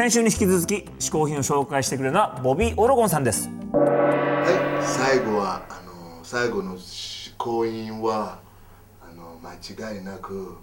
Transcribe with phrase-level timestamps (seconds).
[0.00, 3.50] 先週に引き続き嗜好品を紹介してくれるのはボビー・オロゴンさんです。
[3.70, 8.38] はい最後はあの最後の試行品は
[9.02, 10.56] あの間違いなく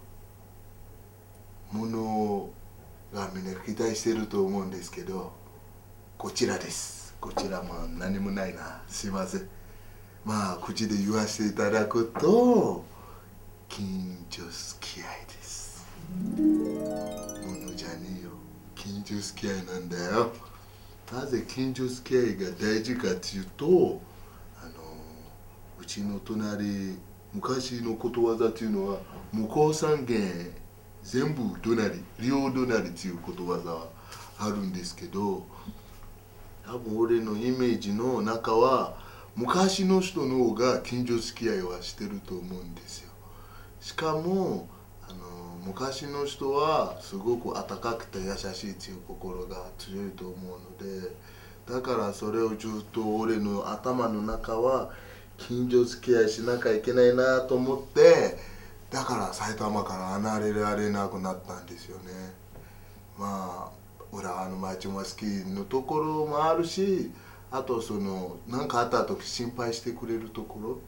[1.71, 2.50] もの
[3.13, 5.31] がみんな期待してると思うんですけど
[6.17, 7.16] こちらです。
[7.22, 8.81] こちらも何もないな。
[8.88, 9.48] すいません。
[10.26, 12.84] まあ口で言わせていただくと
[13.70, 15.85] 近所付き合いです。
[19.07, 20.34] 近所付き合いなんだよ。
[21.13, 24.02] なぜ近所付き合いが大事かっていうと
[24.61, 24.71] あの
[25.80, 26.97] うちの隣
[27.33, 28.99] 昔のことわざっていうのは
[29.31, 30.52] 向こう三軒
[31.03, 33.88] 全部隣両隣っていうことわざは
[34.39, 35.45] あるんですけど
[36.66, 38.97] 多分俺のイメージの中は
[39.38, 43.11] 昔の人の方が近所付き合いはしてると思うんですよ。
[43.80, 44.67] しかも
[45.68, 51.12] 昔の人はすごく温かくて優しいっていう心が強いと思うので
[51.70, 54.92] だからそれをずっと俺の頭の中は
[55.38, 58.38] 近所付き合いしなきゃいけないなと思って
[58.90, 62.04] だから埼玉から離れられなくなったんですよね。
[63.20, 67.12] まあ浦和の町も好きのところもあるし
[67.52, 70.80] あとその何かあった時心配してくれるところ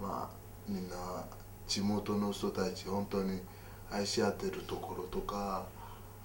[0.00, 0.36] まあ
[0.66, 0.96] みんな
[1.68, 3.40] 地元の人たち本当に
[3.94, 5.66] 愛し合ってるところとか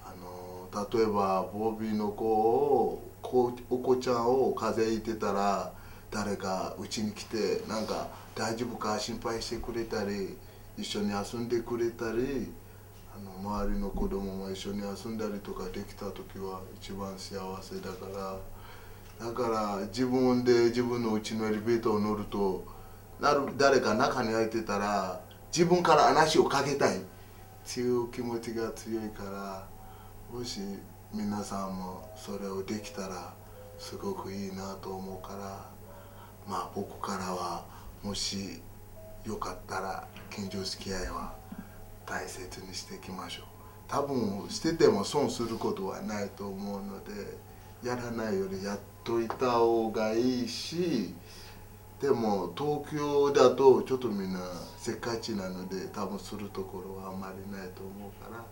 [0.04, 5.72] あの例えばボービーの子をこお子ちゃんを風邪ひいてたら
[6.10, 10.36] 誰かうちに来てなんか大丈夫か心配してくれたり
[10.76, 12.52] 一緒に遊んでくれたり
[13.14, 18.36] あの周りの子供も一緒に遊んだりとかできた時は一番幸せだから。
[19.20, 22.64] だから自分で自分のうちのエレベーターを乗ると
[23.20, 25.20] なる誰か中に入ってたら
[25.54, 27.00] 自分から話をかけたい。
[27.68, 29.68] ってい気持ちが強いから
[30.32, 30.60] もし
[31.12, 33.34] 皆さんもそれをできたら
[33.78, 35.66] すごくいいなと思うから
[36.48, 37.64] まあ僕からは
[38.02, 38.60] もし
[39.24, 41.34] よかったら近所付き合いは
[42.06, 43.44] 大切にしていきましょう。
[43.86, 47.36] 多分してても損することはないと思うので
[47.82, 51.12] やらないよりやっといた方がいいし
[52.00, 54.40] でも東京だとちょっとみんな
[54.78, 58.42] せっかちなので多分するところはあまりないと思うから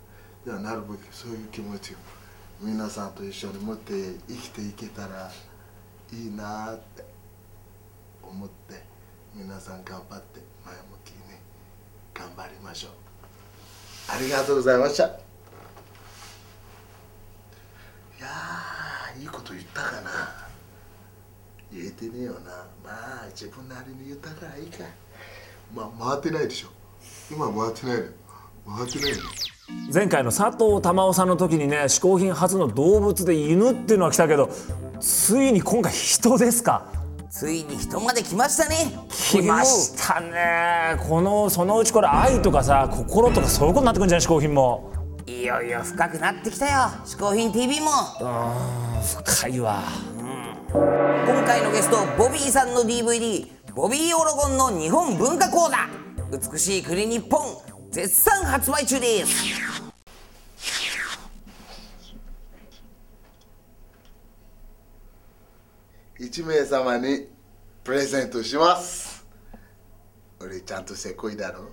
[0.44, 1.96] じゃあなるべくそういう気持ちを
[2.60, 3.92] 皆さんと一緒に持って
[4.28, 5.30] 生きていけたら
[6.12, 7.04] いいなって
[8.22, 8.82] 思って
[9.34, 11.16] 皆さん頑張って前向きに
[12.12, 12.90] 頑張りましょう
[14.10, 15.04] ありがとうございました。
[15.04, 15.08] い
[18.20, 18.28] や
[19.20, 20.47] いいこと言ったかな。
[21.72, 22.66] 言えてねえよな。
[22.84, 22.90] ま
[23.22, 24.84] あ自分なりに言ったからいいか。
[25.74, 26.68] まあ回ってないでしょ。
[27.30, 28.10] 今回ってないのよ。
[28.66, 29.24] 回ってないのよ。
[29.92, 34.50] 前回の佐藤珠緒さんの時にね嗜好品初の動物で犬っていうのは来たけど
[34.98, 36.90] ついに今回人ですか？
[37.30, 38.76] ついに人まで来ましたね。
[39.10, 40.96] 来ましたね。
[41.06, 44.26] このそのうちこれ愛とかさ心とかそういうことになってくるんじゃない？
[44.26, 44.90] 嗜好品も。
[45.26, 47.90] いよいよ深くなってきたよ「嗜好品 TV も」
[49.26, 49.82] 深いわ
[50.70, 55.78] 今回のゲストボビーさんの DVD「ボビーオロゴンの日本文化講座」
[56.52, 57.40] 美しい国日本
[57.90, 59.44] 絶賛発売中です。
[66.20, 67.28] 1名様に
[67.82, 69.24] プレゼントします。
[70.38, 71.70] 俺ちゃんとせこいだろ。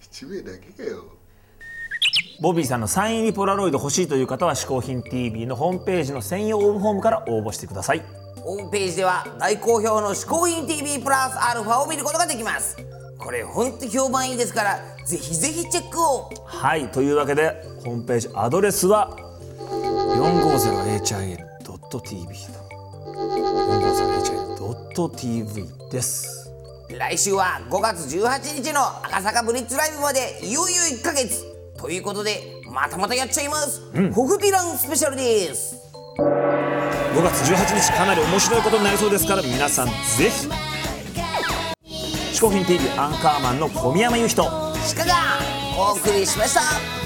[0.00, 1.16] 1名だけかよ。
[2.40, 8.02] ボビーさんのサイン入りポラロイド欲しいという方は嗜好品 TV のホームページの専用応募フォームから応募してください。
[8.36, 12.76] ホームページでは大好評の「嗜好品 TV プラスアルファ」を見ることができます。
[13.18, 16.28] これほんと評判いいですからぜひぜひチェックを。
[16.44, 19.16] はいというわけでホームページアドレスは
[19.70, 21.46] 450hil.tv
[24.56, 26.52] 450hil.tv です。
[26.90, 31.55] 来週は5月18日の赤坂ブリッツライブまでいよいよ1ヶ月
[31.86, 33.80] ということでまたまたやっちゃいます、
[34.12, 35.76] ホフピランスペシャルです。
[36.18, 39.92] 5月18日かなり面白いことになりそうですから皆さんぜ
[40.28, 40.48] ひ。
[42.34, 44.50] 嗜好品 TV アンカーマンの小宮山雄人鹿
[45.04, 45.14] が
[45.78, 47.05] お送りしました